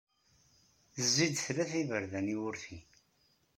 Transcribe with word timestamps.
Zzi-d 1.05 1.35
tlata 1.45 1.75
iberdan 1.81 2.27
i 2.33 2.35
wurti. 2.39 2.79